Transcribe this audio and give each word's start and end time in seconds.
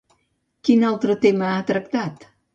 Quin 0.69 0.85
altre 0.87 1.17
tema 1.27 1.51
ha 1.53 1.61
tractat? 1.69 2.29